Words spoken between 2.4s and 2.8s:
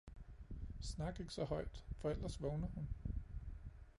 vågner